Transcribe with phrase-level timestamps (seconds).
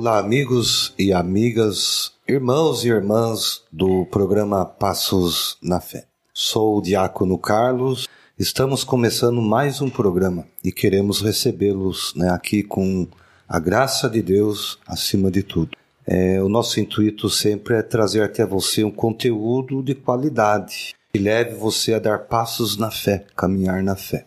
[0.00, 6.04] Olá, amigos e amigas, irmãos e irmãs do programa Passos na Fé.
[6.32, 8.06] Sou o Diácono Carlos.
[8.38, 13.08] Estamos começando mais um programa e queremos recebê-los né, aqui com
[13.48, 15.76] a graça de Deus acima de tudo.
[16.06, 21.56] É, o nosso intuito sempre é trazer até você um conteúdo de qualidade que leve
[21.56, 24.26] você a dar passos na fé, caminhar na fé.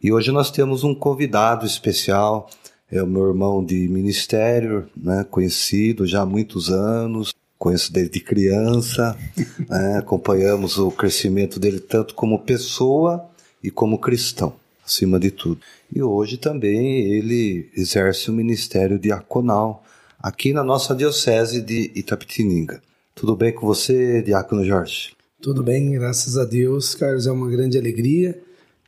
[0.00, 2.48] E hoje nós temos um convidado especial,
[2.90, 9.16] é o meu irmão de ministério, né, conhecido já há muitos anos, conheço desde criança,
[9.68, 13.28] né, acompanhamos o crescimento dele tanto como pessoa
[13.62, 14.54] e como cristão,
[14.84, 15.60] acima de tudo.
[15.94, 19.84] E hoje também ele exerce o ministério diaconal
[20.18, 22.82] aqui na nossa diocese de Itapetininga.
[23.14, 25.12] Tudo bem com você, Diácono Jorge?
[25.40, 27.26] Tudo bem, graças a Deus, Carlos.
[27.26, 28.40] É uma grande alegria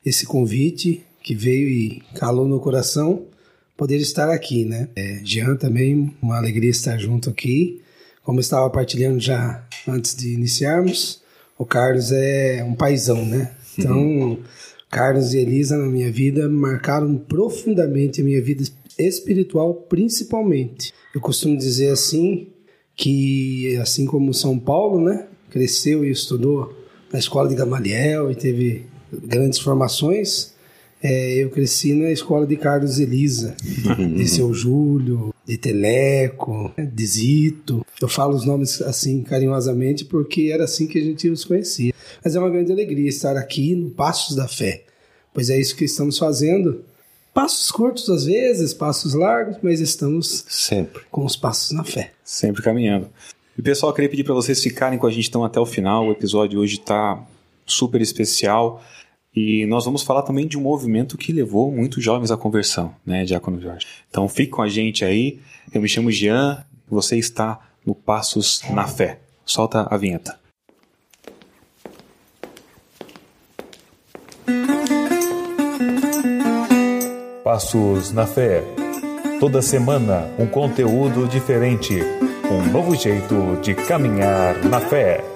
[0.05, 3.27] esse convite que veio e calou no coração
[3.81, 4.91] poder estar aqui, né?
[4.95, 7.81] É, Jean também, uma alegria estar junto aqui.
[8.23, 11.23] Como estava partilhando já antes de iniciarmos,
[11.57, 13.53] o Carlos é um paizão, né?
[13.79, 14.39] Então, uhum.
[14.93, 18.63] Carlos e Elisa na minha vida marcaram profundamente a minha vida
[18.99, 20.93] espiritual, principalmente.
[21.15, 22.49] Eu costumo dizer assim
[22.95, 26.77] que, assim como São Paulo, né, cresceu e estudou
[27.11, 30.53] na escola de Gamaliel e teve grandes formações,
[31.03, 37.85] é, eu cresci na escola de Carlos Elisa, de seu Júlio, de Teleco, de Zito.
[38.01, 41.95] Eu falo os nomes assim carinhosamente porque era assim que a gente os conhecia.
[42.23, 44.85] Mas é uma grande alegria estar aqui no Passos da Fé,
[45.33, 46.85] pois é isso que estamos fazendo.
[47.33, 52.11] Passos curtos às vezes, passos largos, mas estamos sempre com os passos na fé.
[52.25, 53.09] Sempre caminhando.
[53.57, 56.09] E pessoal, eu queria pedir para vocês ficarem com a gente então até o final.
[56.09, 57.25] O episódio hoje está
[57.65, 58.83] super especial.
[59.35, 63.25] E nós vamos falar também de um movimento que levou muitos jovens à conversão, né,
[63.25, 63.87] Diácono Jorge?
[64.09, 65.39] Então fique com a gente aí.
[65.73, 69.21] Eu me chamo Jean, você está no Passos na Fé.
[69.45, 70.39] Solta a vinheta.
[77.45, 78.65] Passos na Fé.
[79.39, 81.95] Toda semana um conteúdo diferente,
[82.51, 85.30] um novo jeito de caminhar na fé.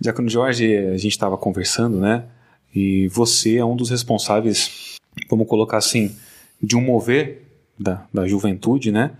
[0.00, 2.24] Diácono Jorge, a gente estava conversando, né?
[2.74, 4.96] E você é um dos responsáveis,
[5.28, 6.16] vamos colocar assim,
[6.62, 7.42] de um mover
[7.78, 9.10] da, da juventude, né?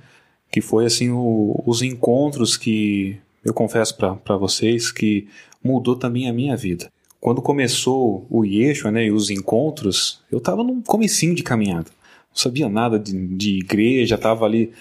[0.50, 5.28] Que foi assim o, os encontros que eu confesso para vocês que
[5.62, 6.88] mudou também a minha vida.
[7.20, 11.90] Quando começou o Yeshua, né, e os encontros, eu estava num comecinho de caminhada.
[12.30, 14.72] Não sabia nada de, de igreja, estava ali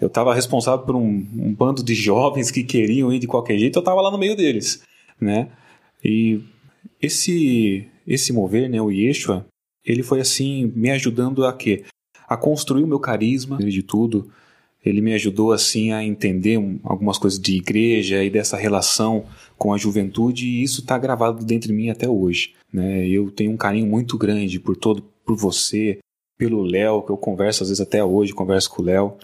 [0.00, 3.78] eu estava responsável por um, um, bando de jovens que queriam ir de qualquer jeito,
[3.78, 4.82] eu estava lá no meio deles
[5.22, 5.48] né?
[6.04, 6.40] E
[7.00, 9.46] esse esse mover, né, o Yeshua,
[9.84, 11.84] ele foi assim me ajudando a quê?
[12.28, 14.30] A construir o meu carisma, de tudo.
[14.84, 19.72] Ele me ajudou assim a entender um, algumas coisas de igreja e dessa relação com
[19.72, 23.06] a juventude e isso está gravado dentro de mim até hoje, né?
[23.06, 26.00] Eu tenho um carinho muito grande por todo por você,
[26.36, 29.14] pelo Léo, que eu converso às vezes até hoje, converso com o Léo.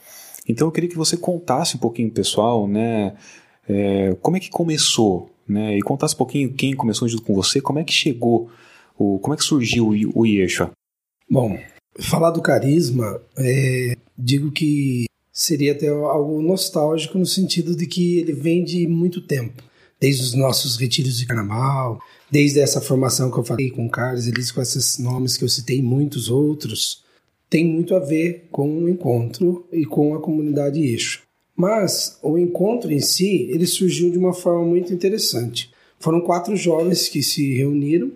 [0.48, 3.16] Então eu queria que você contasse um pouquinho, pessoal, né?
[3.68, 5.76] É, como é que começou né?
[5.76, 8.50] E contasse um pouquinho quem começou junto com você, como é que chegou,
[8.96, 10.70] o, como é que surgiu o, o Yeshua?
[11.30, 11.58] Bom,
[11.98, 18.32] falar do carisma, é, digo que seria até algo nostálgico no sentido de que ele
[18.32, 19.62] vem de muito tempo,
[20.00, 24.26] desde os nossos retiros de carnaval, desde essa formação que eu falei com o Carlos,
[24.26, 27.04] eles com esses nomes que eu citei, muitos outros,
[27.48, 31.22] tem muito a ver com o encontro e com a comunidade Eixo.
[31.58, 35.72] Mas o encontro em si, ele surgiu de uma forma muito interessante.
[35.98, 38.12] Foram quatro jovens que se reuniram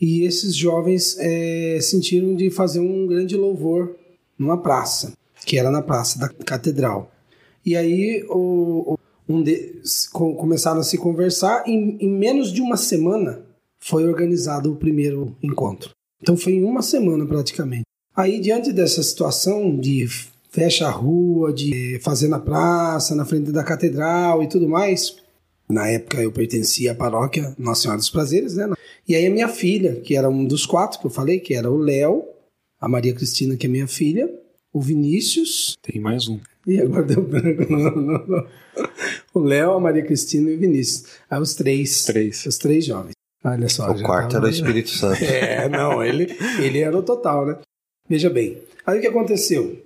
[0.00, 3.96] e esses jovens é, sentiram de fazer um grande louvor
[4.38, 5.12] numa praça,
[5.44, 7.10] que era na praça da catedral.
[7.66, 8.96] E aí o,
[9.28, 9.82] um de,
[10.12, 13.44] começaram a se conversar e em, menos de uma semana
[13.80, 15.90] foi organizado o primeiro encontro.
[16.22, 17.86] Então foi em uma semana praticamente.
[18.14, 20.06] Aí diante dessa situação de
[20.54, 25.16] fecha a rua, de fazer na praça, na frente da catedral e tudo mais.
[25.68, 28.72] Na época eu pertencia à paróquia Nossa Senhora dos Prazeres, né?
[29.08, 31.68] E aí a minha filha, que era um dos quatro que eu falei, que era
[31.68, 32.24] o Léo,
[32.80, 34.30] a Maria Cristina, que é minha filha,
[34.72, 35.76] o Vinícius.
[35.82, 36.38] Tem mais um.
[36.66, 37.62] E agora deu branco.
[39.34, 41.04] o Léo, a Maria Cristina e o Vinícius.
[41.28, 42.06] Aí os três.
[42.06, 42.46] Três.
[42.46, 43.12] Os três jovens.
[43.44, 43.90] Olha só.
[43.90, 44.46] O quarto tava...
[44.46, 45.20] era o Espírito Santo.
[45.22, 47.58] é, não, ele, ele era o total, né?
[48.08, 48.62] Veja bem.
[48.86, 49.78] Aí o que aconteceu?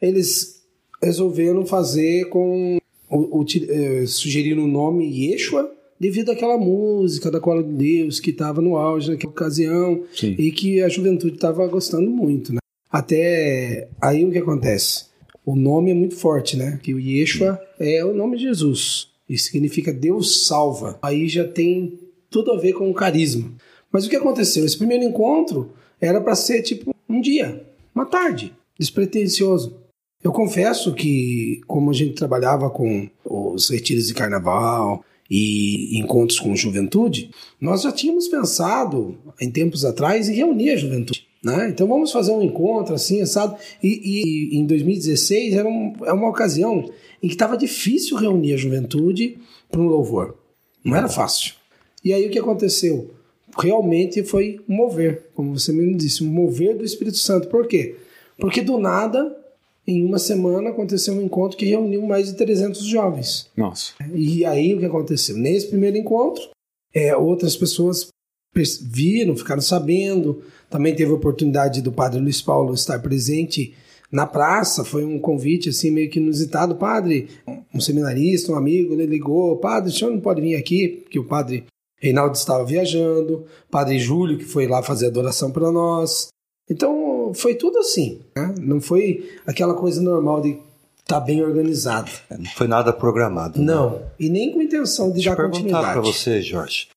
[0.00, 0.62] Eles
[1.02, 2.78] resolveram fazer com.
[3.08, 8.30] O, o, eh, sugeriram o nome Yeshua devido àquela música da Cola de Deus que
[8.30, 10.34] estava no auge naquela ocasião Sim.
[10.38, 12.52] e que a juventude estava gostando muito.
[12.52, 12.58] Né?
[12.90, 15.06] Até aí o que acontece?
[15.44, 16.80] O nome é muito forte, né?
[16.82, 19.08] Que o Yeshua é o nome de Jesus.
[19.28, 20.98] E significa Deus salva.
[21.00, 21.98] Aí já tem
[22.28, 23.52] tudo a ver com o carisma.
[23.92, 24.64] Mas o que aconteceu?
[24.64, 25.70] Esse primeiro encontro
[26.00, 27.64] era para ser tipo um dia,
[27.94, 29.85] uma tarde, despretensioso.
[30.26, 36.56] Eu confesso que, como a gente trabalhava com os retiros de carnaval e encontros com
[36.56, 37.30] juventude,
[37.60, 41.28] nós já tínhamos pensado, em tempos atrás, em reunir a juventude.
[41.44, 41.68] Né?
[41.68, 43.54] Então vamos fazer um encontro assim, assado.
[43.80, 46.90] E, e em 2016 era um, é uma ocasião
[47.22, 49.38] em que estava difícil reunir a juventude
[49.70, 50.34] para um louvor.
[50.84, 51.54] Não era fácil.
[52.04, 53.14] E aí o que aconteceu?
[53.56, 57.46] Realmente foi mover, como você mesmo disse, mover do Espírito Santo.
[57.46, 57.94] Por quê?
[58.36, 59.45] Porque do nada,
[59.86, 63.48] em uma semana, aconteceu um encontro que reuniu mais de 300 jovens.
[63.56, 63.92] Nossa.
[64.12, 65.36] E aí o que aconteceu?
[65.36, 66.42] Nesse primeiro encontro,
[66.92, 68.08] é, outras pessoas
[68.82, 73.74] viram, ficaram sabendo, também teve a oportunidade do padre Luiz Paulo estar presente
[74.10, 76.76] na praça, foi um convite assim meio que inusitado.
[76.76, 77.28] Padre,
[77.74, 81.00] um seminarista, um amigo, ele ligou: Padre, o senhor não pode vir aqui?
[81.02, 81.66] Porque o padre
[81.98, 86.28] Reinaldo estava viajando, padre Júlio, que foi lá fazer adoração para nós.
[86.68, 88.54] Então foi tudo assim, né?
[88.60, 92.10] não foi aquela coisa normal de estar tá bem organizado.
[92.28, 93.58] É, não foi nada programado.
[93.58, 93.64] Né?
[93.64, 94.02] Não, né?
[94.18, 95.92] e nem com intenção de Deixa dar continuidade.
[95.92, 96.88] Para você, Jorge.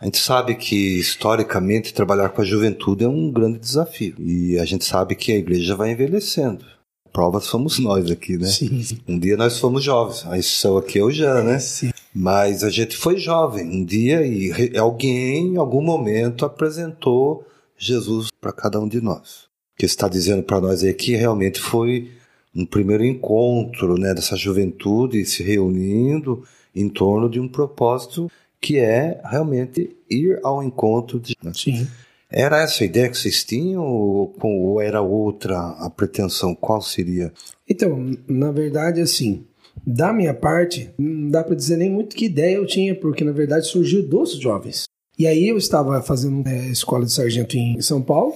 [0.00, 4.14] A gente sabe que, historicamente, trabalhar com a juventude é um grande desafio.
[4.18, 6.64] E a gente sabe que a igreja vai envelhecendo.
[7.04, 8.46] A prova somos nós aqui, né?
[8.46, 8.98] Sim, sim.
[9.08, 10.24] Um dia nós fomos jovens.
[10.26, 11.58] A exceção aqui é o já, né?
[11.58, 11.90] Sim.
[12.14, 17.44] Mas a gente foi jovem um dia e alguém, em algum momento, apresentou
[17.76, 19.47] Jesus para cada um de nós.
[19.78, 22.10] Que está dizendo para nós é que realmente foi
[22.54, 26.42] um primeiro encontro né, dessa juventude se reunindo
[26.74, 28.30] em torno de um propósito
[28.60, 31.36] que é realmente ir ao encontro de.
[31.54, 31.86] Sim.
[32.30, 36.54] Era essa a ideia que vocês tinham ou, ou era outra a pretensão?
[36.54, 37.32] Qual seria?
[37.66, 39.46] Então, na verdade, assim,
[39.86, 43.32] da minha parte, não dá para dizer nem muito que ideia eu tinha, porque na
[43.32, 44.84] verdade surgiu dos jovens.
[45.18, 48.34] E aí eu estava fazendo é, escola de sargento em São Paulo,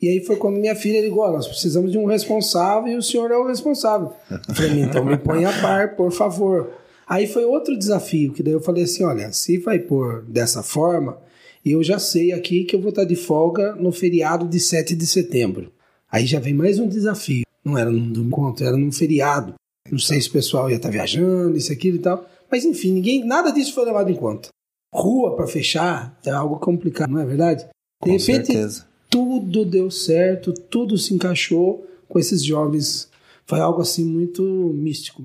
[0.00, 3.02] e aí foi quando minha filha ligou: oh, nós precisamos de um responsável e o
[3.02, 4.12] senhor é o responsável.
[4.30, 6.70] Eu falei: então me põe a par, por favor.
[7.08, 11.18] Aí foi outro desafio, que daí eu falei assim: olha, se vai pôr dessa forma,
[11.64, 15.06] eu já sei aqui que eu vou estar de folga no feriado de 7 de
[15.06, 15.72] setembro.
[16.10, 17.44] Aí já vem mais um desafio.
[17.64, 19.54] Não era num encontro, era num feriado.
[19.90, 22.24] Não sei se o pessoal ia estar viajando, isso, aquilo e tal.
[22.50, 24.48] Mas enfim, ninguém, nada disso foi levado em conta.
[24.92, 27.64] Rua para fechar é algo complicado, não é verdade?
[27.64, 27.70] De
[28.00, 28.86] com repente, certeza.
[29.08, 33.10] Tudo deu certo, tudo se encaixou com esses jovens.
[33.46, 35.22] Foi algo assim muito místico.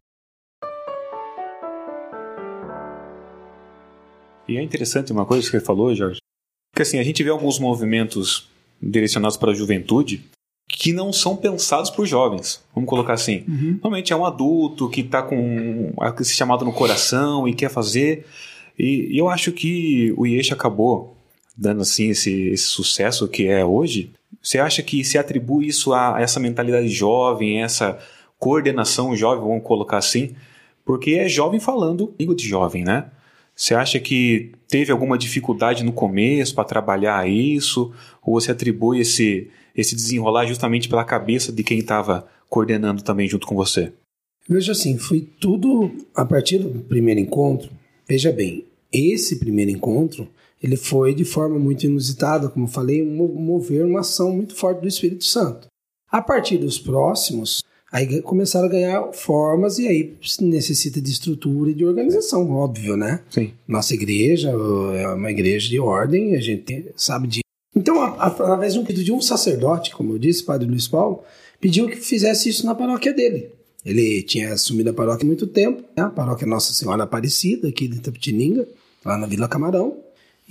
[4.47, 6.19] E é interessante uma coisa que você falou, Jorge,
[6.75, 8.49] que assim, a gente vê alguns movimentos
[8.81, 10.25] direcionados para a juventude
[10.67, 12.63] que não são pensados por jovens.
[12.73, 13.43] Vamos colocar assim.
[13.47, 13.71] Uhum.
[13.73, 18.25] Normalmente é um adulto que está com esse chamado no coração e quer fazer.
[18.79, 21.15] E, e eu acho que o Iesh acabou
[21.61, 24.11] dando assim esse, esse sucesso que é hoje.
[24.41, 27.99] Você acha que se atribui isso a, essa mentalidade jovem, essa
[28.39, 30.31] coordenação jovem, vamos colocar assim?
[30.83, 33.05] Porque é jovem falando língua de jovem, né?
[33.55, 37.93] Você acha que teve alguma dificuldade no começo para trabalhar isso?
[38.23, 43.45] Ou você atribui esse, esse desenrolar justamente pela cabeça de quem estava coordenando também junto
[43.45, 43.93] com você?
[44.49, 47.69] Veja assim, foi tudo a partir do primeiro encontro.
[48.07, 50.27] Veja bem, esse primeiro encontro
[50.61, 55.25] ele foi de forma muito inusitada, como falei, mover uma ação muito forte do Espírito
[55.25, 55.67] Santo.
[56.09, 61.73] A partir dos próximos, Aí começaram a ganhar formas e aí necessita de estrutura e
[61.73, 63.19] de organização, óbvio, né?
[63.29, 63.51] Sim.
[63.67, 67.41] Nossa igreja é uma igreja de ordem, a gente sabe disso.
[67.75, 71.21] Então, através de um pedido de um sacerdote, como eu disse, Padre Luiz Paulo,
[71.59, 73.49] pediu que fizesse isso na paróquia dele.
[73.85, 76.03] Ele tinha assumido a paróquia há muito tempo, né?
[76.03, 78.67] a paróquia Nossa Senhora Aparecida, aqui de Itapetininga,
[79.03, 79.97] lá na Vila Camarão,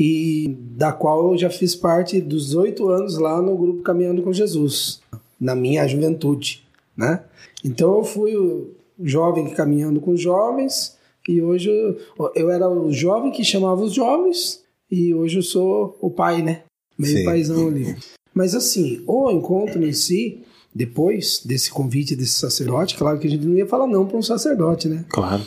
[0.01, 4.33] e da qual eu já fiz parte dos oito anos lá no grupo Caminhando com
[4.33, 5.01] Jesus,
[5.39, 6.65] na minha juventude
[7.01, 7.23] né?
[7.65, 11.99] Então eu fui o jovem caminhando com jovens e hoje eu,
[12.35, 16.63] eu era o jovem que chamava os jovens e hoje eu sou o pai, né?
[16.99, 17.25] Meio Sim.
[17.25, 17.97] paizão ali.
[18.35, 20.43] Mas assim, o encontro em si,
[20.75, 24.23] depois desse convite desse sacerdote, claro que a gente não ia falar não para um
[24.23, 25.05] sacerdote, né?
[25.09, 25.45] Claro.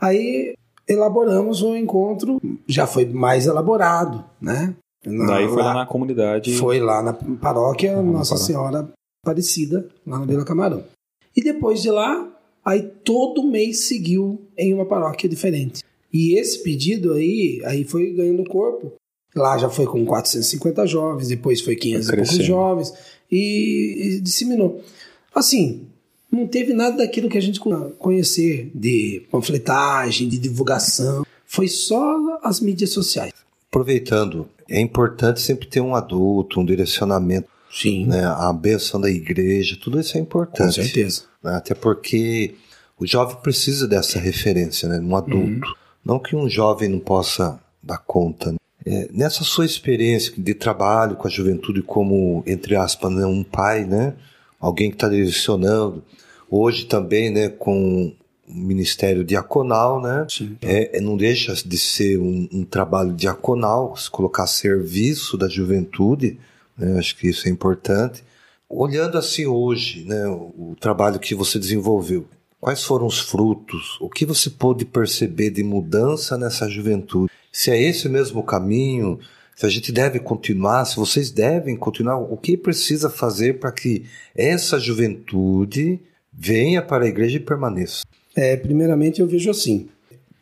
[0.00, 0.54] Aí
[0.88, 4.74] elaboramos um encontro, já foi mais elaborado, né?
[5.04, 6.54] Na, Daí foi lá, lá, na comunidade.
[6.56, 8.90] Foi lá na paróquia Nossa Senhora
[9.24, 10.82] Aparecida, lá na Vila Camarão.
[11.36, 12.28] E depois de lá,
[12.64, 15.82] aí todo mês seguiu em uma paróquia diferente.
[16.12, 18.92] E esse pedido aí, aí foi ganhando corpo.
[19.36, 22.94] Lá já foi com 450 jovens, depois foi 500 e poucos jovens.
[23.30, 24.82] e, e disseminou.
[25.34, 25.86] Assim,
[26.30, 27.60] não teve nada daquilo que a gente
[27.98, 31.24] conhecer de panfletagem, de divulgação.
[31.46, 33.32] Foi só as mídias sociais.
[33.70, 37.48] Aproveitando, é importante sempre ter um adulto, um direcionamento.
[37.70, 38.06] Sim.
[38.06, 40.76] Né, a benção da igreja, tudo isso é importante.
[40.76, 41.22] Com certeza.
[41.42, 42.54] Né, até porque
[42.98, 45.68] o jovem precisa dessa referência, né, um adulto.
[45.68, 45.74] Uhum.
[46.04, 48.52] Não que um jovem não possa dar conta.
[48.52, 48.58] Né?
[48.86, 53.84] É, nessa sua experiência de trabalho com a juventude como, entre aspas, né, um pai,
[53.84, 54.14] né?
[54.60, 56.04] Alguém que está direcionando.
[56.50, 58.14] Hoje também, né, com
[58.46, 60.26] o Ministério Diaconal, né?
[60.62, 65.48] É, é, não deixa de ser um, um, trabalho diaconal, se colocar a serviço da
[65.48, 66.38] juventude,
[66.76, 66.98] né?
[66.98, 68.24] Acho que isso é importante.
[68.68, 72.26] Olhando assim hoje, né, o, o trabalho que você desenvolveu,
[72.60, 73.98] quais foram os frutos?
[74.00, 77.30] O que você pôde perceber de mudança nessa juventude?
[77.58, 79.18] se é esse mesmo caminho,
[79.58, 84.04] se a gente deve continuar, se vocês devem continuar, o que precisa fazer para que
[84.32, 85.98] essa juventude
[86.32, 88.04] venha para a igreja e permaneça?
[88.36, 89.88] É, primeiramente eu vejo assim,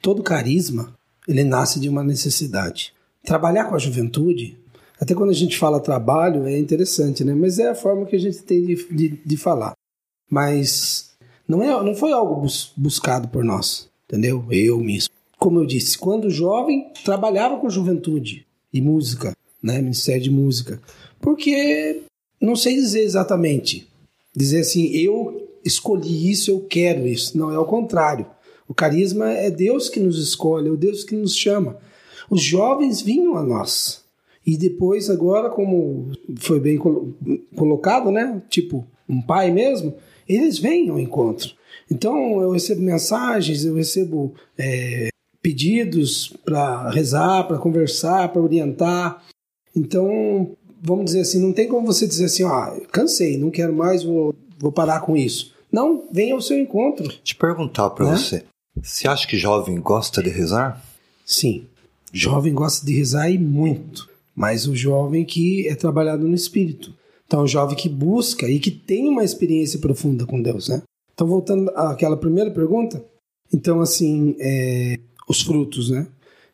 [0.03, 0.93] todo carisma,
[1.27, 2.93] ele nasce de uma necessidade.
[3.25, 4.59] Trabalhar com a juventude,
[5.01, 7.33] até quando a gente fala trabalho, é interessante, né?
[7.33, 9.73] Mas é a forma que a gente tem de, de, de falar.
[10.31, 11.17] Mas
[11.49, 14.45] não, é, não foi algo bus, buscado por nós, entendeu?
[14.51, 15.09] Eu, mesmo
[15.39, 18.46] como eu disse, quando jovem, trabalhava com juventude
[18.79, 19.81] e música, né?
[19.81, 20.81] Ministério de Música.
[21.21, 22.03] Porque
[22.41, 23.89] não sei dizer exatamente.
[24.35, 27.37] Dizer assim, eu escolhi isso, eu quero isso.
[27.37, 28.27] Não, é o contrário.
[28.69, 31.79] O carisma é Deus que nos escolhe, é o Deus que nos chama.
[32.29, 34.05] Os jovens vinham a nós.
[34.47, 36.79] E depois, agora, como foi bem
[37.57, 38.43] colocado, né?
[38.49, 39.95] Tipo, um pai mesmo,
[40.29, 41.53] eles vêm ao encontro.
[41.91, 45.09] Então, eu recebo mensagens, eu recebo é,
[45.47, 49.23] pedidos para rezar, para conversar, para orientar.
[49.77, 54.03] Então, vamos dizer assim, não tem como você dizer assim, ah, cansei, não quero mais,
[54.03, 55.55] vou, vou parar com isso.
[55.71, 57.07] Não, venha ao seu encontro.
[57.23, 58.17] Te perguntar para né?
[58.17, 58.43] você,
[58.75, 60.85] você acha que jovem gosta de rezar?
[61.25, 61.65] Sim,
[62.13, 66.93] jovem gosta de rezar e muito, mas o jovem que é trabalhado no espírito.
[67.25, 70.83] Então, o jovem que busca e que tem uma experiência profunda com Deus, né?
[71.15, 73.05] Então, voltando àquela primeira pergunta,
[73.53, 76.07] então, assim, é, os frutos, né?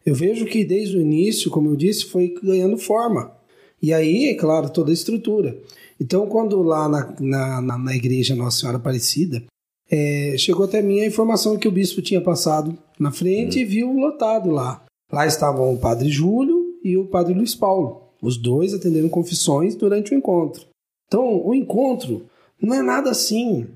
[0.04, 3.32] Eu vejo que desde o início, como eu disse, foi ganhando forma.
[3.80, 5.56] E aí, é claro, toda a estrutura.
[6.00, 9.44] Então, quando lá na, na, na igreja Nossa Senhora Aparecida,
[9.90, 13.92] é, chegou até mim a informação que o bispo tinha passado na frente e viu
[13.92, 14.82] lotado lá.
[15.12, 20.12] Lá estavam o padre Júlio e o padre Luiz Paulo, os dois atendendo confissões durante
[20.12, 20.64] o encontro.
[21.06, 22.24] Então, o encontro
[22.60, 23.66] não é nada assim,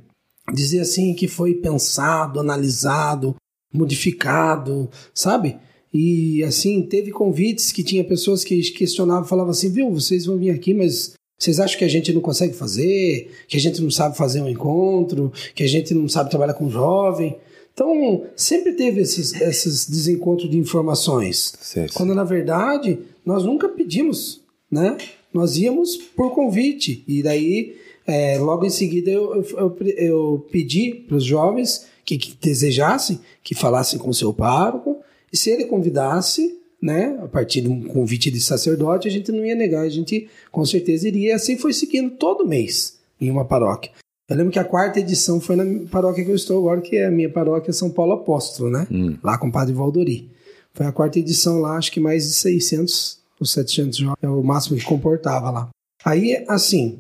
[0.53, 3.37] dizer assim que foi pensado, analisado,
[3.73, 5.57] modificado, sabe?
[5.93, 10.51] E assim, teve convites que tinha pessoas que questionavam, falavam assim, viu, vocês vão vir
[10.51, 13.31] aqui, mas vocês acham que a gente não consegue fazer?
[13.47, 15.33] Que a gente não sabe fazer um encontro?
[15.55, 17.37] Que a gente não sabe trabalhar com jovem?
[17.73, 21.53] Então, sempre teve esses, esses desencontros de informações.
[21.61, 21.93] Certo.
[21.93, 24.97] Quando, na verdade, nós nunca pedimos, né?
[25.33, 27.05] Nós íamos por convite.
[27.07, 32.37] E daí, é, logo em seguida, eu, eu, eu pedi para os jovens que, que
[32.41, 35.01] desejassem que falassem com o seu pároco,
[35.33, 39.45] e se ele convidasse, né, a partir de um convite de sacerdote, a gente não
[39.45, 41.31] ia negar, a gente com certeza iria.
[41.31, 43.91] E assim foi seguindo todo mês em uma paróquia.
[44.29, 47.07] Eu lembro que a quarta edição foi na paróquia que eu estou agora, que é
[47.07, 48.87] a minha paróquia São Paulo Apóstolo, né?
[48.91, 49.17] Hum.
[49.23, 50.31] Lá com o Padre Valdori.
[50.75, 54.43] Foi a quarta edição lá, acho que mais de 600 ou 700 jovens, é o
[54.43, 55.69] máximo que comportava lá.
[56.05, 56.99] Aí, assim,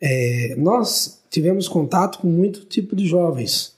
[0.00, 3.77] é, nós tivemos contato com muito tipo de jovens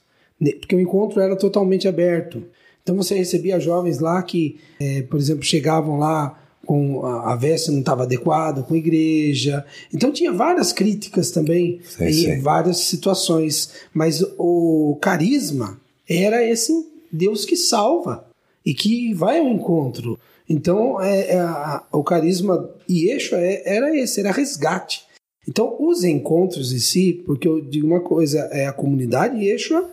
[0.59, 2.43] porque o encontro era totalmente aberto.
[2.83, 7.71] Então você recebia jovens lá que, é, por exemplo, chegavam lá com a, a veste
[7.71, 9.65] não estava adequada com a igreja.
[9.93, 12.39] Então tinha várias críticas também sim.
[12.41, 13.71] várias situações.
[13.93, 18.25] Mas o carisma era esse Deus que salva
[18.65, 20.19] e que vai ao encontro.
[20.47, 25.03] Então é, é a, o carisma e eixo é, era esse, era resgate.
[25.47, 29.83] Então os encontros em si, porque eu digo uma coisa, é a comunidade eixo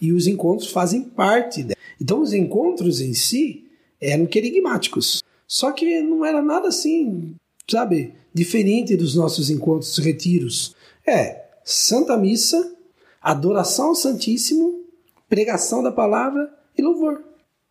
[0.00, 1.76] e os encontros fazem parte dela.
[2.00, 3.64] Então, os encontros em si
[4.00, 5.22] eram querigmáticos.
[5.46, 7.34] Só que não era nada assim,
[7.68, 10.74] sabe, diferente dos nossos encontros retiros.
[11.06, 12.74] É Santa Missa,
[13.20, 14.80] adoração ao Santíssimo,
[15.28, 17.22] pregação da palavra e louvor.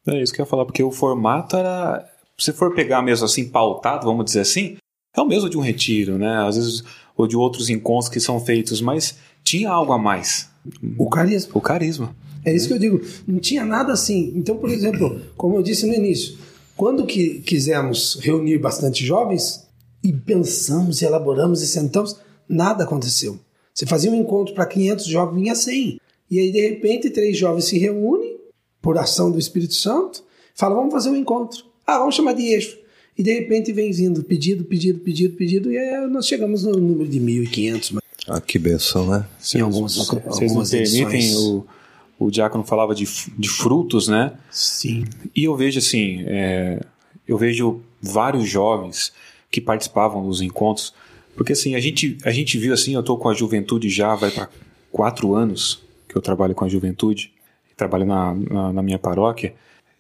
[0.08, 2.08] É isso que eu ia falar, porque o formato era.
[2.38, 4.78] Se for pegar mesmo assim, pautado, vamos dizer assim,
[5.16, 6.48] é o mesmo de um retiro, né?
[6.48, 6.84] Às vezes,
[7.20, 10.48] ou de outros encontros que são feitos, mas tinha algo a mais.
[10.98, 11.52] O carisma.
[11.54, 12.16] O carisma.
[12.46, 13.02] É isso que eu digo.
[13.28, 14.32] Não tinha nada assim.
[14.38, 16.38] Então, por exemplo, como eu disse no início,
[16.78, 19.68] quando que quisemos reunir bastante jovens
[20.02, 22.16] e pensamos, e elaboramos e sentamos,
[22.48, 23.38] nada aconteceu.
[23.74, 26.00] Você fazia um encontro para 500 jovens, vinha 100.
[26.32, 28.38] E aí, de repente, três jovens se reúnem,
[28.82, 30.24] por ação do Espírito Santo,
[30.56, 31.66] falam, vamos fazer um encontro.
[31.86, 32.79] Ah, vamos chamar de eixo.
[33.20, 37.06] E de repente vem vindo pedido, pedido, pedido, pedido, e aí nós chegamos no número
[37.06, 38.02] de 1.500.
[38.26, 39.28] Ah, que benção, né?
[39.54, 41.36] Em algumas, Vocês não algumas permitem, edições.
[41.36, 41.66] o,
[42.18, 43.06] o diácono falava de,
[43.38, 44.38] de frutos, né?
[44.50, 45.04] Sim.
[45.36, 46.80] E eu vejo assim, é,
[47.28, 49.12] eu vejo vários jovens
[49.52, 50.94] que participavam dos encontros,
[51.36, 54.32] porque assim, a gente, a gente viu assim, eu estou com a juventude já, vai
[54.32, 54.48] para
[54.94, 57.34] quatro anos que eu trabalho com a juventude,
[57.76, 59.54] trabalho na, na, na minha paróquia,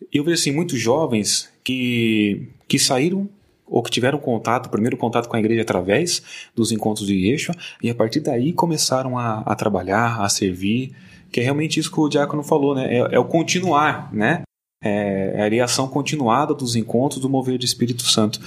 [0.09, 3.27] e eu vejo assim, muitos jovens que, que saíram
[3.67, 6.23] ou que tiveram contato, primeiro contato com a igreja através
[6.55, 10.95] dos encontros de Yeshua, e a partir daí começaram a, a trabalhar, a servir,
[11.31, 12.91] que é realmente isso que o diácono falou, né?
[12.91, 14.41] É, é o continuar, né?
[14.83, 18.39] É, é a aliação continuada dos encontros do mover do Espírito Santo.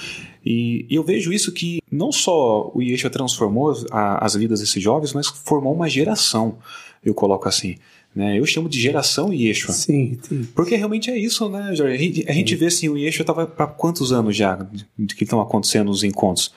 [0.45, 4.83] E, e eu vejo isso que não só o Yeshua transformou a, as vidas desses
[4.83, 6.59] jovens, mas formou uma geração,
[7.05, 7.77] eu coloco assim.
[8.15, 8.39] Né?
[8.39, 9.73] Eu chamo de geração Yeshua.
[9.73, 10.47] Sim, sim.
[10.55, 11.95] Porque realmente é isso, né, Jorge?
[11.95, 14.67] A gente, a gente vê assim, o Yeshua estava para quantos anos já
[14.99, 16.53] de que estão acontecendo os encontros?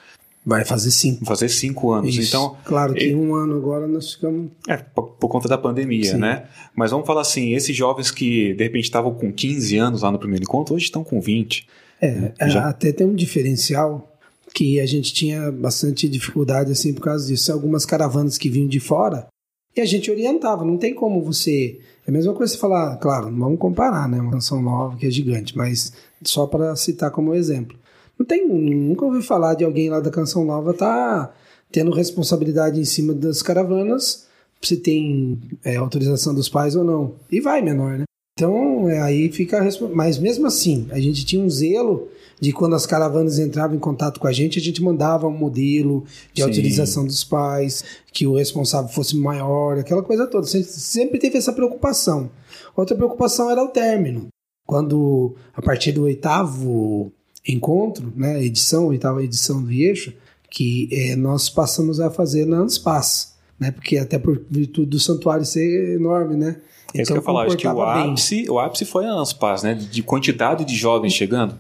[0.46, 1.26] Vai fazer cinco.
[1.26, 2.16] Vai fazer cinco anos.
[2.16, 2.30] Isso.
[2.30, 4.52] Então, claro que um ano agora nós ficamos.
[4.68, 6.18] é, por, por conta da pandemia, Sim.
[6.18, 6.44] né?
[6.76, 10.20] Mas vamos falar assim, esses jovens que de repente estavam com 15 anos lá no
[10.20, 11.68] primeiro encontro, hoje estão com 20.
[12.00, 12.70] É, é, Já.
[12.70, 14.12] até tem um diferencial
[14.54, 17.52] que a gente tinha bastante dificuldade assim por causa disso.
[17.52, 19.28] Algumas caravanas que vinham de fora
[19.76, 20.64] e a gente orientava.
[20.64, 21.80] Não tem como você.
[22.06, 24.20] É a mesma coisa você falar, claro, não vamos comparar, né?
[24.20, 25.92] Uma canção nova que é gigante, mas
[26.24, 27.78] só para citar como exemplo.
[28.18, 31.34] Não tem, nunca ouvi falar de alguém lá da canção nova tá
[31.72, 34.28] tendo responsabilidade em cima das caravanas,
[34.62, 37.16] se tem é, autorização dos pais ou não.
[37.30, 38.06] E vai menor, né?
[38.38, 42.86] Então, é, aí fica Mas mesmo assim, a gente tinha um zelo de quando as
[42.86, 46.48] caravanas entravam em contato com a gente, a gente mandava um modelo de Sim.
[46.50, 50.46] autorização dos pais, que o responsável fosse maior, aquela coisa toda.
[50.46, 52.30] Sempre- Sempre teve essa preocupação.
[52.76, 54.28] Outra preocupação era o término.
[54.68, 57.10] Quando, a partir do oitavo
[57.48, 60.14] encontro, né, edição, oitava edição do Eixo,
[60.50, 65.46] que eh, nós passamos a fazer na Anspaz, né, porque até por virtude do santuário
[65.46, 66.58] ser enorme, né?
[67.00, 68.12] É isso que eu ia falar, acho que o bem.
[68.12, 69.74] ápice, o ápice foi a Anspaz, né?
[69.76, 71.56] De quantidade de jovens chegando.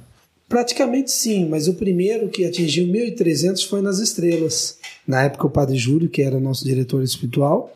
[0.47, 4.77] Praticamente sim, mas o primeiro que atingiu 1.300 foi nas estrelas.
[5.07, 7.71] Na época, o Padre Júlio, que era nosso diretor espiritual,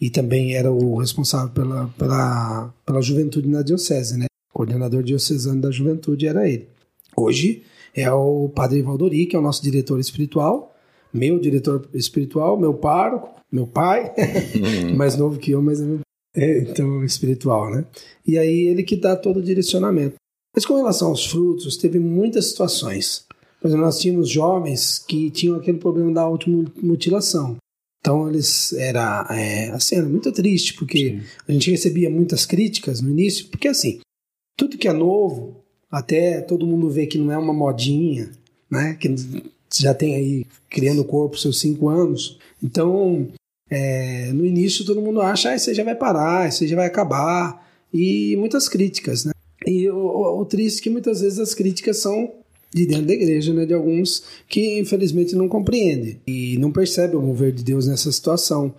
[0.00, 4.26] e também era o responsável pela, pela, pela juventude na diocese, né?
[4.54, 6.68] O coordenador diocesano da juventude era ele.
[7.16, 7.62] Hoje
[7.94, 10.74] é o Padre Valdori, que é o nosso diretor espiritual,
[11.12, 14.12] meu diretor espiritual, meu pároco, meu pai,
[14.96, 16.00] mais novo que eu, mas é, meu-
[16.34, 17.84] é, então espiritual, né?
[18.26, 20.16] E aí ele que dá todo o direcionamento.
[20.54, 23.24] Mas com relação aos frutos, teve muitas situações.
[23.60, 27.56] Por exemplo, nós tínhamos jovens que tinham aquele problema da automutilação.
[28.00, 33.10] Então eles era é, assim, era muito triste porque a gente recebia muitas críticas no
[33.10, 34.00] início, porque assim,
[34.56, 38.32] tudo que é novo, até todo mundo vê que não é uma modinha,
[38.68, 38.94] né?
[38.94, 39.14] Que
[39.72, 42.38] já tem aí criando o corpo seus cinco anos.
[42.62, 43.28] Então,
[43.74, 46.76] é, no início todo mundo acha, ah, isso aí já vai parar, isso aí já
[46.76, 47.66] vai acabar.
[47.92, 49.32] E muitas críticas, né?
[49.66, 52.30] E o, o- triste é que muitas vezes as críticas são
[52.74, 53.64] de dentro da igreja, né?
[53.64, 58.74] De alguns que infelizmente não compreendem e não percebem o mover de Deus nessa situação.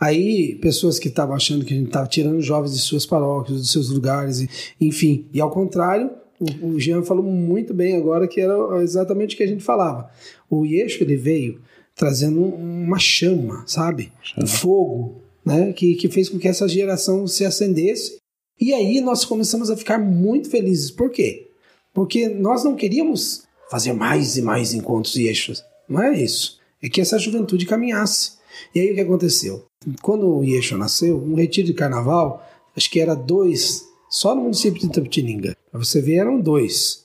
[0.00, 3.72] Aí, pessoas que estavam achando que a gente estava tirando jovens de suas paróquias, dos
[3.72, 4.46] seus lugares,
[4.80, 5.26] enfim.
[5.32, 9.42] E ao contrário, o, o Jean falou muito bem agora que era exatamente o que
[9.42, 10.08] a gente falava.
[10.48, 11.60] O Yeshua, ele veio
[11.98, 14.10] trazendo um- uma chama, sabe?
[14.40, 15.72] Um fogo, né?
[15.74, 18.16] Que, que fez com que essa geração se acendesse.
[18.60, 20.90] E aí nós começamos a ficar muito felizes.
[20.90, 21.48] Por quê?
[21.92, 25.62] Porque nós não queríamos fazer mais e mais encontros Yeshuas.
[25.88, 26.58] Não é isso.
[26.82, 28.32] É que essa juventude caminhasse.
[28.74, 29.64] E aí o que aconteceu?
[30.02, 34.80] Quando o Yeshua nasceu, um retiro de carnaval, acho que era dois, só no município
[34.80, 35.56] de Itapetininga.
[35.70, 37.04] Pra você ver, eram dois.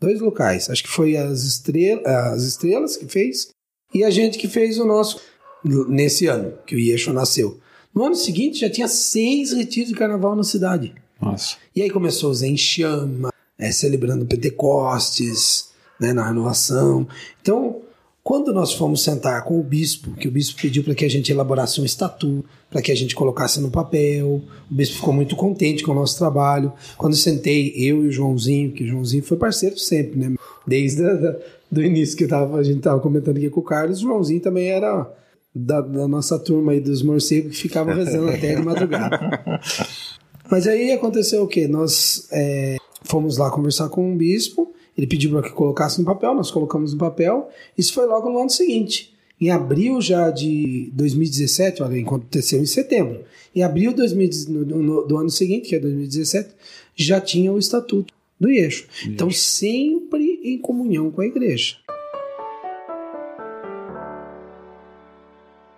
[0.00, 0.68] Dois locais.
[0.70, 2.02] Acho que foi as, estrela,
[2.32, 3.48] as estrelas que fez
[3.94, 5.20] e a gente que fez o nosso
[5.64, 7.58] nesse ano, que o Yeshua nasceu.
[7.94, 10.94] No ano seguinte já tinha seis retiros de carnaval na cidade.
[11.20, 11.56] Nossa.
[11.74, 17.06] E aí começou o Zé em Chama, é, celebrando Pentecostes, né, na renovação.
[17.40, 17.80] Então,
[18.22, 21.30] quando nós fomos sentar com o bispo, que o bispo pediu para que a gente
[21.30, 25.84] elaborasse um estatuto, para que a gente colocasse no papel, o bispo ficou muito contente
[25.84, 26.72] com o nosso trabalho.
[26.96, 30.34] Quando sentei, eu e o Joãozinho, que o Joãozinho foi parceiro sempre, né?
[30.66, 31.36] Desde a,
[31.74, 34.68] do início que tava, a gente estava comentando aqui com o Carlos, o Joãozinho também
[34.68, 35.12] era
[35.52, 39.60] da, da nossa turma aí dos morcegos que ficavam rezando até de madrugada.
[40.48, 41.66] Mas aí aconteceu o quê?
[41.66, 46.34] Nós é, fomos lá conversar com um bispo, ele pediu para que colocasse no papel,
[46.34, 49.12] nós colocamos no papel, isso foi logo no ano seguinte.
[49.40, 53.24] Em abril já de 2017, olha, aconteceu em setembro.
[53.54, 56.50] Em abril 2000, no, do ano seguinte, que é 2017,
[56.94, 58.86] já tinha o estatuto do eixo.
[59.06, 61.76] Então, sempre em comunhão com a igreja.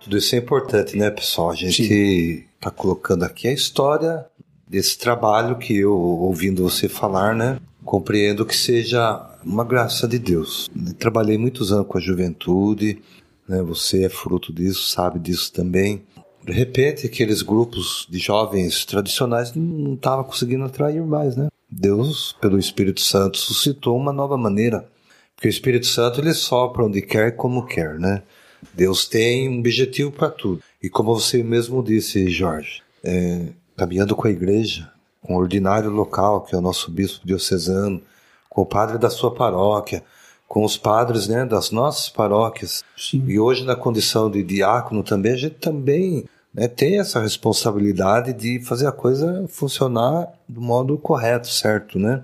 [0.01, 1.51] Tudo isso é importante, né, pessoal?
[1.51, 4.25] A gente está colocando aqui a história
[4.67, 10.69] desse trabalho que eu, ouvindo você falar, né, compreendo que seja uma graça de Deus.
[10.99, 13.01] trabalhei muitos anos com a juventude,
[13.47, 16.03] né, você é fruto disso, sabe disso também.
[16.45, 21.47] De repente, aqueles grupos de jovens tradicionais não estavam conseguindo atrair mais, né?
[21.69, 24.87] Deus, pelo Espírito Santo, suscitou uma nova maneira.
[25.35, 28.23] Porque o Espírito Santo, ele sopra onde quer, como quer, né?
[28.73, 30.61] Deus tem um objetivo para tudo.
[30.81, 36.41] E como você mesmo disse, Jorge, é, caminhando com a igreja, com o ordinário local,
[36.41, 38.01] que é o nosso bispo diocesano,
[38.49, 40.03] com o padre da sua paróquia,
[40.47, 42.83] com os padres né, das nossas paróquias.
[42.97, 43.23] Sim.
[43.27, 48.59] E hoje, na condição de diácono também, a gente também né, tem essa responsabilidade de
[48.61, 52.23] fazer a coisa funcionar do modo correto, certo, né?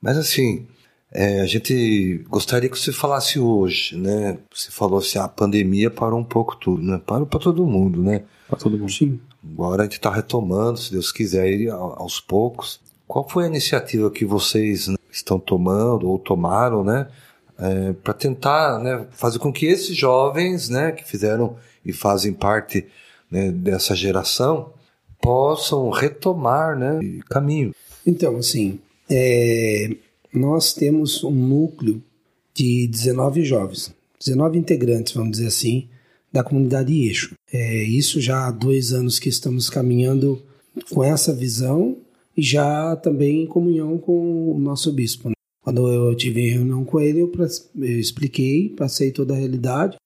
[0.00, 0.66] Mas assim,
[1.14, 4.36] é, a gente gostaria que você falasse hoje, né?
[4.52, 7.00] Você falou assim, a pandemia parou um pouco tudo, né?
[7.06, 8.24] Parou para todo mundo, né?
[8.48, 8.90] Para todo mundo.
[8.90, 9.20] Sim.
[9.52, 12.80] Agora a gente está retomando, se Deus quiser, ir aos poucos.
[13.06, 17.06] Qual foi a iniciativa que vocês né, estão tomando ou tomaram, né?
[17.56, 22.84] É, para tentar né, fazer com que esses jovens, né, que fizeram e fazem parte
[23.30, 24.72] né, dessa geração,
[25.20, 27.74] possam retomar né, caminho.
[28.06, 28.78] Então, assim,
[29.10, 29.90] é,
[30.32, 32.02] nós temos um núcleo
[32.54, 35.88] de 19 jovens, 19 integrantes, vamos dizer assim,
[36.32, 37.34] da comunidade Eixo.
[37.52, 40.42] É, isso já há dois anos que estamos caminhando
[40.90, 41.96] com essa visão
[42.36, 45.28] e já também em comunhão com o nosso bispo.
[45.28, 45.34] Né?
[45.62, 47.32] Quando eu tive reunião com ele, eu,
[47.76, 49.96] eu expliquei, passei toda a realidade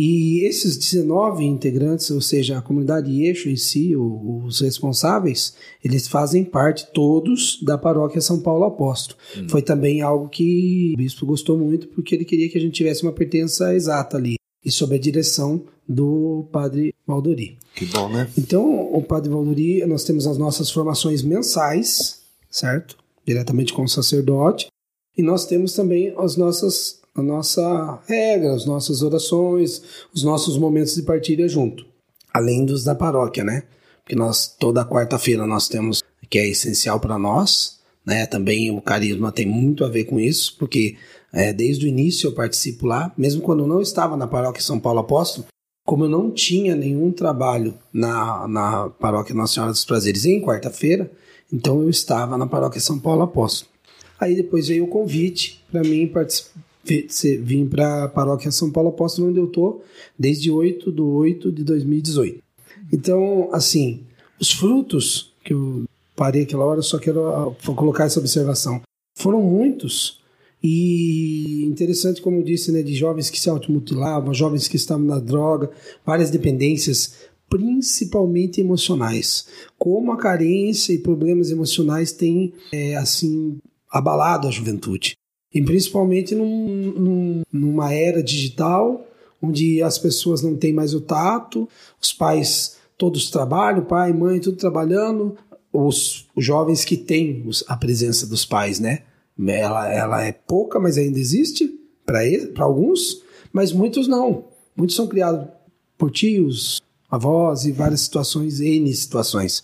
[0.00, 6.44] e esses 19 integrantes, ou seja, a comunidade eixo em si, os responsáveis, eles fazem
[6.44, 9.18] parte todos da paróquia São Paulo Apóstolo.
[9.36, 9.48] Hum.
[9.48, 13.02] Foi também algo que o bispo gostou muito, porque ele queria que a gente tivesse
[13.02, 17.58] uma pertença exata ali, e sob a direção do padre Valdori.
[17.74, 18.30] Que bom, né?
[18.38, 22.96] Então, o padre Valdori, nós temos as nossas formações mensais, certo?
[23.26, 24.68] Diretamente com o sacerdote,
[25.16, 29.82] e nós temos também as nossas a nossa regra, as nossas orações,
[30.14, 31.84] os nossos momentos de partilha junto,
[32.32, 33.64] além dos da paróquia, né?
[34.02, 38.26] Porque nós toda quarta-feira nós temos que é essencial para nós, né?
[38.26, 40.96] Também o carisma tem muito a ver com isso, porque
[41.32, 44.78] é, desde o início eu participo lá, mesmo quando eu não estava na paróquia São
[44.78, 45.46] Paulo Apóstolo,
[45.84, 51.10] como eu não tinha nenhum trabalho na, na paróquia Nossa Senhora dos Prazeres em quarta-feira,
[51.52, 53.70] então eu estava na paróquia São Paulo Apóstolo.
[54.20, 56.67] Aí depois veio o convite para mim participar
[57.42, 59.84] vim para a paróquia São Paulo Apóstolo, onde eu estou
[60.18, 62.42] desde 8 de 8 de 2018.
[62.92, 64.00] Então, assim,
[64.40, 65.84] os frutos que eu
[66.16, 68.80] parei aquela hora, só quero ah, colocar essa observação.
[69.16, 70.20] Foram muitos
[70.62, 75.20] e interessante, como eu disse, né, de jovens que se automutilavam, jovens que estavam na
[75.20, 75.70] droga,
[76.04, 77.14] várias dependências,
[77.48, 79.46] principalmente emocionais.
[79.78, 83.58] Como a carência e problemas emocionais têm, é, assim,
[83.90, 85.16] abalado a juventude
[85.52, 89.06] e principalmente num, num, numa era digital,
[89.40, 91.68] onde as pessoas não têm mais o tato,
[92.00, 95.36] os pais todos trabalham, pai, mãe, tudo trabalhando,
[95.72, 99.02] os, os jovens que têm a presença dos pais, né?
[99.46, 104.46] Ela, ela é pouca, mas ainda existe para alguns, mas muitos não.
[104.76, 105.46] Muitos são criados
[105.96, 109.62] por tios, avós e várias situações, N situações.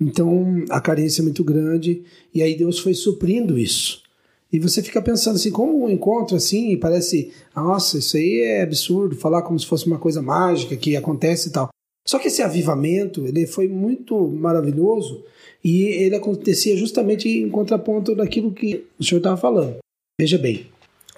[0.00, 4.05] Então a carência é muito grande e aí Deus foi suprindo isso.
[4.52, 9.16] E você fica pensando assim, como um encontro assim, parece, nossa, isso aí é absurdo,
[9.16, 11.68] falar como se fosse uma coisa mágica que acontece e tal.
[12.06, 15.24] Só que esse avivamento, ele foi muito maravilhoso
[15.64, 19.78] e ele acontecia justamente em contraponto daquilo que o senhor estava falando.
[20.18, 20.66] Veja bem,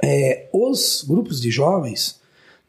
[0.03, 2.19] é, os grupos de jovens,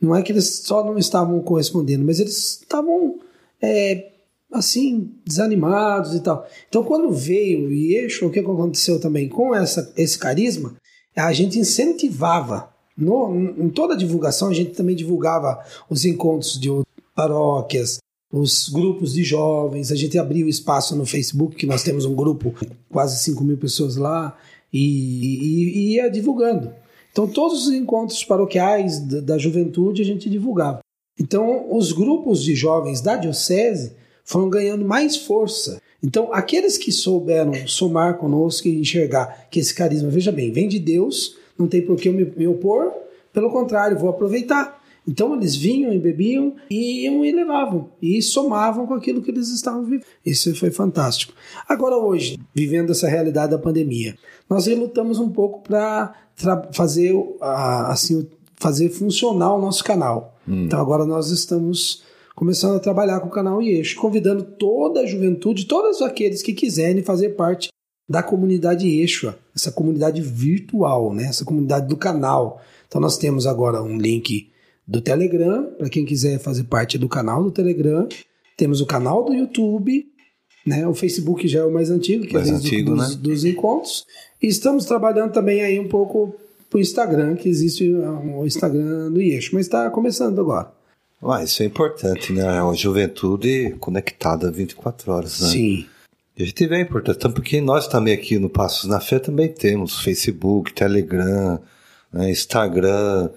[0.01, 3.19] não é que eles só não estavam correspondendo, mas eles estavam
[3.61, 4.09] é,
[4.51, 6.47] assim, desanimados e tal.
[6.67, 10.75] Então, quando veio o Yeshua, o que aconteceu também com essa, esse carisma,
[11.15, 16.69] a gente incentivava, no, em toda a divulgação, a gente também divulgava os encontros de
[17.15, 17.99] paróquias,
[18.31, 22.53] os grupos de jovens, a gente abriu espaço no Facebook, que nós temos um grupo,
[22.89, 24.38] quase 5 mil pessoas lá,
[24.71, 26.71] e, e, e ia divulgando.
[27.12, 30.79] Então, todos os encontros paroquiais da, da juventude a gente divulgava.
[31.19, 33.93] Então, os grupos de jovens da diocese
[34.29, 35.81] foram ganhando mais força.
[36.03, 40.77] Então, aqueles que souberam somar conosco e enxergar que esse carisma, veja bem, vem de
[40.77, 42.93] Deus, não tem por que eu me, me opor,
[43.33, 44.79] pelo contrário, vou aproveitar.
[45.07, 49.49] Então eles vinham e bebiam e iam e levavam e somavam com aquilo que eles
[49.49, 50.05] estavam vivendo.
[50.23, 51.33] Isso foi fantástico.
[51.67, 54.15] Agora hoje, vivendo essa realidade da pandemia,
[54.47, 56.13] nós relutamos um pouco para
[56.71, 60.37] fazer assim fazer funcionar o nosso canal.
[60.47, 60.65] Hum.
[60.65, 62.03] Então agora nós estamos
[62.39, 67.04] começando a trabalhar com o canal Eixo, convidando toda a juventude, todos aqueles que quiserem
[67.04, 67.67] fazer parte
[68.08, 71.25] da comunidade Eixo, essa comunidade virtual, né?
[71.25, 72.62] essa comunidade do canal.
[72.88, 74.49] Então nós temos agora um link
[74.88, 78.08] do Telegram, para quem quiser fazer parte do canal do Telegram.
[78.56, 80.08] Temos o canal do YouTube,
[80.65, 80.88] né?
[80.88, 83.21] o Facebook já é o mais antigo, que é mais é antigo, dos, né?
[83.21, 84.06] dos encontros.
[84.41, 86.34] E estamos trabalhando também aí um pouco
[86.69, 90.78] para o Instagram, que existe o Instagram do Eixo, mas está começando agora.
[91.21, 92.58] Ah, isso é importante, né?
[92.58, 95.47] É uma juventude conectada 24 horas, né?
[95.49, 95.86] Sim.
[96.38, 99.19] E a gente vê a importância, tanto porque nós também aqui no Passos na Fé
[99.19, 101.60] também temos Facebook, Telegram,
[102.13, 103.29] né, Instagram,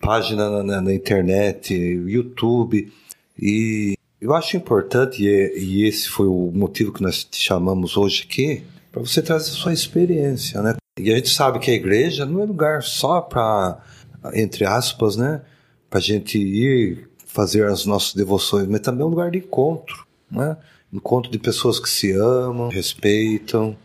[0.00, 2.90] página na, na, internet, YouTube.
[3.38, 8.24] E eu acho importante, e, e esse foi o motivo que nós te chamamos hoje
[8.26, 10.76] aqui, para você trazer a sua experiência, né?
[10.98, 13.84] E a gente sabe que a igreja não é lugar só para,
[14.32, 15.42] entre aspas, né?
[15.90, 20.56] Para gente ir fazer as nossas devoções, mas também é um lugar de encontro, né?
[20.90, 23.76] Encontro de pessoas que se amam, respeitam.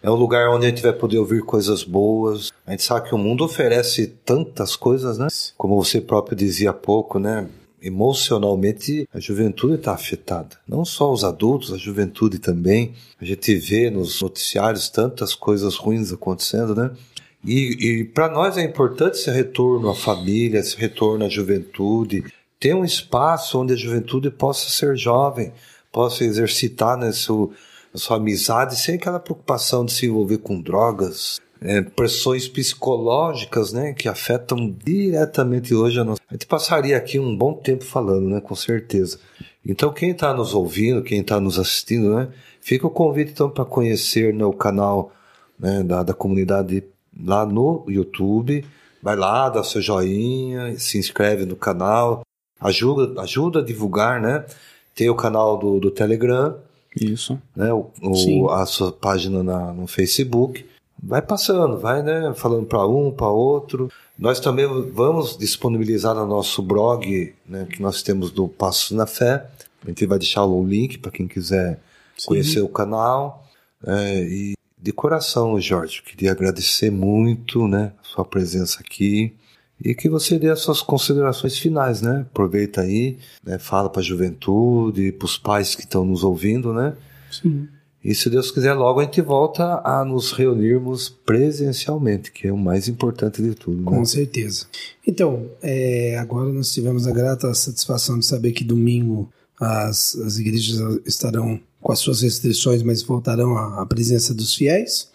[0.00, 2.52] É um lugar onde a gente vai poder ouvir coisas boas.
[2.64, 5.26] A gente sabe que o mundo oferece tantas coisas, né?
[5.58, 7.48] Como você próprio dizia há pouco, né?
[7.82, 10.58] emocionalmente a juventude está afetada.
[10.68, 12.92] Não só os adultos, a juventude também.
[13.18, 16.90] A gente vê nos noticiários tantas coisas ruins acontecendo, né?
[17.42, 22.22] E, e para nós é importante esse retorno à família, esse retorno à juventude,
[22.60, 25.50] ter um espaço onde a juventude possa ser jovem,
[25.90, 27.52] possa exercitar né, seu,
[27.92, 33.94] a sua amizade sem aquela preocupação de se envolver com drogas, é, pressões psicológicas, né,
[33.94, 36.20] que afetam diretamente hoje a nossa.
[36.28, 39.18] A gente passaria aqui um bom tempo falando, né, com certeza.
[39.64, 42.28] Então, quem está nos ouvindo, quem está nos assistindo, né,
[42.60, 45.12] fica o convite então para conhecer né, o canal
[45.58, 46.84] né, da, da comunidade
[47.18, 48.64] lá no YouTube.
[49.02, 52.22] Vai lá, dá seu joinha, se inscreve no canal,
[52.60, 54.44] ajuda, ajuda a divulgar, né?
[54.94, 56.56] Tem o canal do, do Telegram.
[56.94, 57.40] Isso.
[57.54, 57.72] Né?
[57.72, 60.66] O, o a sua página na, no Facebook.
[61.02, 62.32] Vai passando, vai né?
[62.36, 63.90] falando para um, para outro.
[64.18, 69.46] Nós também vamos disponibilizar no nosso blog, né, que nós temos do Passos na Fé.
[69.82, 71.80] A gente vai deixar o link para quem quiser
[72.18, 72.26] Sim.
[72.26, 73.46] conhecer o canal.
[73.86, 79.34] É, e de coração, Jorge, queria agradecer muito né, a sua presença aqui.
[79.82, 82.26] E que você dê as suas considerações finais, né?
[82.30, 83.58] Aproveita aí, né?
[83.58, 86.94] fala para a juventude, para os pais que estão nos ouvindo, né?
[87.30, 87.68] Sim.
[88.02, 92.56] E se Deus quiser, logo a gente volta a nos reunirmos presencialmente, que é o
[92.56, 93.76] mais importante de tudo.
[93.76, 93.84] Né?
[93.84, 94.66] Com certeza.
[95.06, 100.98] Então, é, agora nós tivemos a grata satisfação de saber que domingo as, as igrejas
[101.04, 105.10] estarão com as suas restrições, mas voltarão à, à presença dos fiéis.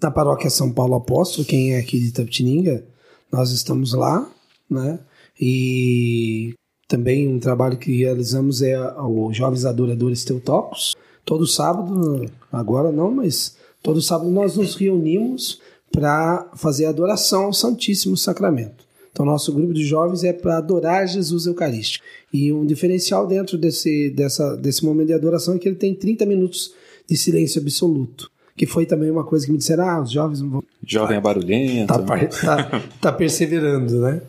[0.00, 2.84] Na paróquia São Paulo Apóstolo, quem é aqui de Tapetininga,
[3.30, 4.30] nós estamos lá,
[4.70, 4.98] né?
[5.40, 6.54] E
[6.88, 10.96] também um trabalho que realizamos é o Jovens Adoradores Teutocos.
[11.24, 15.60] Todo sábado, agora não, mas todo sábado nós nos reunimos
[15.92, 18.86] para fazer adoração ao Santíssimo Sacramento.
[19.10, 22.04] Então, nosso grupo de jovens é para adorar Jesus Eucarístico.
[22.32, 26.24] E um diferencial dentro desse, dessa, desse momento de adoração é que ele tem 30
[26.24, 26.72] minutos
[27.08, 30.50] de silêncio absoluto que foi também uma coisa que me disseram, ah, os jovens não
[30.50, 30.64] vão...
[30.84, 31.86] Jovem é barulhento.
[31.86, 34.20] Tá, tá, tá perseverando, né?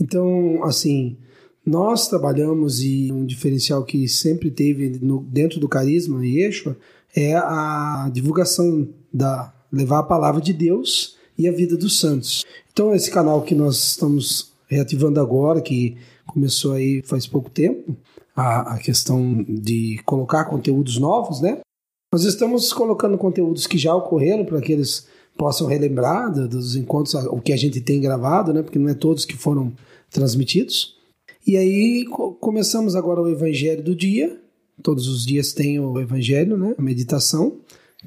[0.00, 1.16] Então, assim,
[1.64, 6.74] nós trabalhamos e um diferencial que sempre teve no, dentro do carisma e eixo
[7.14, 12.44] é a divulgação da levar a palavra de Deus e a vida dos santos.
[12.72, 17.96] Então esse canal que nós estamos reativando agora, que começou aí faz pouco tempo,
[18.34, 21.60] a, a questão de colocar conteúdos novos, né?
[22.16, 27.42] Nós estamos colocando conteúdos que já ocorreram para que eles possam relembrar dos encontros, o
[27.42, 28.62] que a gente tem gravado, né?
[28.62, 29.70] Porque não é todos que foram
[30.10, 30.96] transmitidos.
[31.46, 32.06] E aí
[32.40, 34.34] começamos agora o Evangelho do dia.
[34.82, 36.74] Todos os dias tem o Evangelho, né?
[36.78, 37.58] A meditação,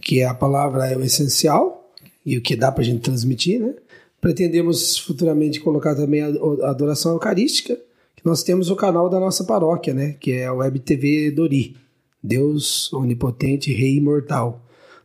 [0.02, 1.94] que é a palavra é o essencial
[2.26, 3.76] e o que dá para a gente transmitir, né?
[4.20, 7.80] Pretendemos futuramente colocar também a adoração eucarística,
[8.26, 10.16] nós temos o canal da nossa paróquia, né?
[10.20, 11.76] Que é a Web TV Dori.
[12.24, 14.62] Deus onipotente, Rei imortal.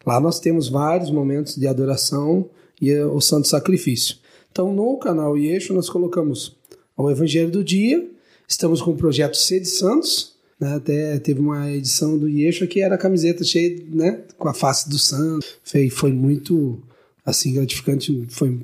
[0.06, 2.48] Lá nós temos vários momentos de adoração
[2.80, 4.16] e o santo sacrifício.
[4.50, 6.56] Então, no canal Yeshu, nós colocamos
[6.96, 8.06] o Evangelho do Dia,
[8.46, 10.74] estamos com o projeto Sede Santos, né?
[10.74, 14.88] até teve uma edição do Yeshu que era a camiseta cheia, né, com a face
[14.88, 16.78] do santo, foi, foi muito,
[17.26, 18.60] assim, gratificante, foi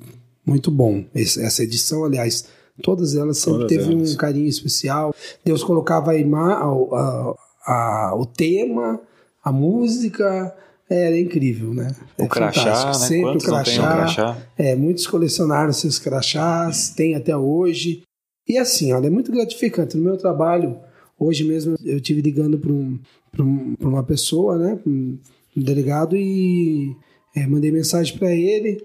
[0.47, 2.45] muito bom essa edição, aliás,
[2.83, 4.15] Todas elas sempre Todas teve elas.
[4.15, 5.15] um carinho especial.
[5.45, 7.35] Deus colocava a ima a- a-
[7.67, 9.01] a- o tema,
[9.43, 10.55] a música,
[10.89, 11.95] era incrível, né?
[12.19, 12.89] O É crachá, fantástico.
[12.99, 13.07] né?
[13.07, 13.95] Sempre Quantos o tem um crachá.
[13.97, 14.39] crachá?
[14.59, 18.03] É, muitos colecionaram seus crachás, tem até hoje.
[18.49, 19.97] E assim, olha, é muito gratificante.
[19.97, 20.77] No meu trabalho,
[21.19, 22.99] hoje mesmo, eu tive ligando para um,
[23.31, 25.17] pra um, pra uma pessoa, né, um,
[25.57, 26.97] um delegado, e
[27.37, 28.83] é, mandei mensagem para ele,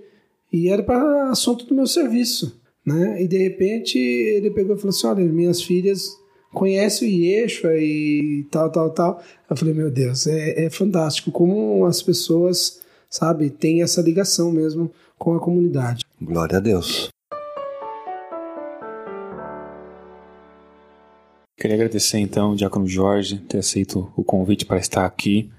[0.53, 2.61] e era para assunto do meu serviço.
[2.85, 3.23] Né?
[3.23, 6.07] E de repente ele pegou e falou assim: Olha, minhas filhas
[6.55, 9.23] conhecem o Yeshua e tal, tal, tal.
[9.47, 14.89] Eu falei: Meu Deus, é, é fantástico como as pessoas, sabe, têm essa ligação mesmo
[15.19, 16.03] com a comunidade.
[16.19, 17.09] Glória a Deus.
[21.57, 25.49] Queria agradecer então Diácono Jorge ter aceito o convite para estar aqui.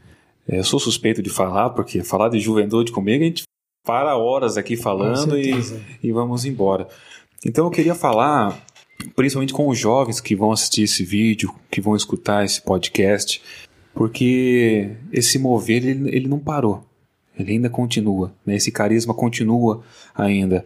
[0.48, 3.44] É, Eu sou suspeito de falar, porque falar de juventude comigo, a gente
[3.84, 5.52] para horas aqui falando e,
[6.02, 6.88] e vamos embora.
[7.44, 8.60] Então eu queria falar,
[9.14, 13.42] principalmente com os jovens que vão assistir esse vídeo, que vão escutar esse podcast,
[13.94, 16.84] porque esse mover ele, ele não parou,
[17.38, 18.56] ele ainda continua, né?
[18.56, 19.82] esse carisma continua
[20.14, 20.64] ainda.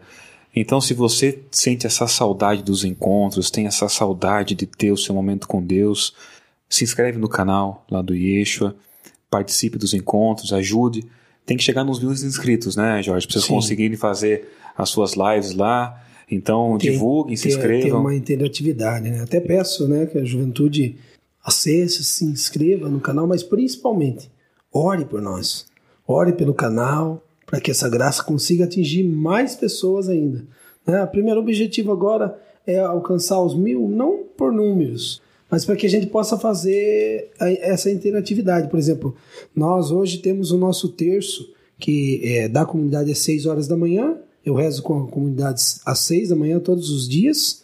[0.53, 5.15] Então, se você sente essa saudade dos encontros, tem essa saudade de ter o seu
[5.15, 6.13] momento com Deus,
[6.67, 8.75] se inscreve no canal lá do Yeshua,
[9.29, 11.05] participe dos encontros, ajude.
[11.45, 13.25] Tem que chegar nos mil inscritos, né, Jorge?
[13.25, 13.53] Pra vocês Sim.
[13.53, 16.01] conseguirem fazer as suas lives lá.
[16.31, 17.99] Então, Tem- divulguem, se inscrevam.
[17.99, 19.19] uma interatividade, né?
[19.21, 20.95] Até peço, né, que a juventude
[21.43, 24.31] acesse, se inscreva no canal, mas principalmente
[24.71, 25.65] ore por nós,
[26.07, 30.45] ore pelo canal, para que essa graça consiga atingir mais pessoas ainda.
[30.87, 31.03] Né?
[31.03, 35.89] O primeiro objetivo agora é alcançar os mil, não por números, mas para que a
[35.89, 38.69] gente possa fazer essa interatividade.
[38.69, 39.15] Por exemplo,
[39.53, 44.17] nós hoje temos o nosso terço, que é da comunidade às 6 horas da manhã.
[44.45, 47.63] Eu rezo com a comunidade às 6 da manhã todos os dias,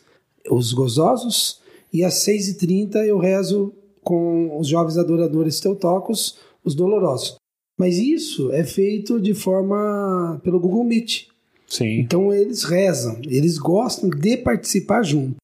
[0.49, 1.59] os gozosos.
[1.91, 7.35] E às 6h30 eu rezo com os jovens adoradores teutocos, os dolorosos.
[7.77, 11.27] Mas isso é feito de forma pelo Google Meet.
[11.67, 11.99] Sim.
[11.99, 15.35] Então eles rezam, eles gostam de participar junto.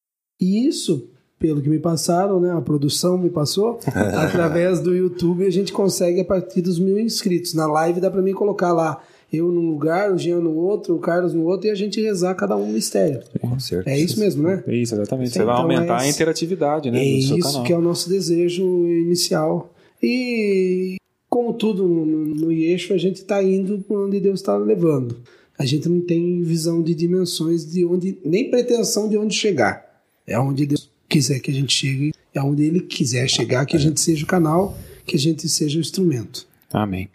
[0.41, 3.79] E isso, pelo que me passaram, né, a produção me passou,
[4.15, 7.53] através do YouTube a gente consegue a partir dos mil inscritos.
[7.53, 10.99] Na live dá para mim colocar lá eu num lugar, o Jean no outro, o
[10.99, 13.21] Carlos no outro e a gente rezar cada um um mistério.
[13.39, 13.95] Com certeza.
[13.95, 14.63] É isso mesmo, né?
[14.67, 15.31] Isso, exatamente.
[15.31, 18.63] Você Então, vai aumentar é a interatividade né, É isso que é o nosso desejo
[18.87, 19.73] inicial.
[20.01, 20.95] E
[21.29, 25.17] como tudo no, no, no Yeshua, a gente está indo por onde Deus está levando.
[25.57, 29.83] A gente não tem visão de dimensões de onde, nem pretensão de onde chegar.
[30.25, 33.79] É onde Deus quiser que a gente chegue, é onde Ele quiser chegar, que a
[33.79, 36.47] gente seja o canal, que a gente seja o instrumento.
[36.73, 37.07] Amém.